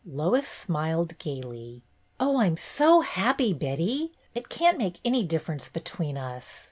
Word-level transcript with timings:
Lois 0.03 0.47
smiled 0.47 1.15
gayly. 1.19 1.83
"Oh, 2.19 2.37
I 2.37 2.47
'm 2.47 2.57
so 2.57 3.01
happy, 3.01 3.53
Betty. 3.53 4.11
It 4.33 4.49
can't 4.49 4.79
make 4.79 4.99
any 5.05 5.23
difference 5.23 5.69
between 5.69 6.17
us. 6.17 6.59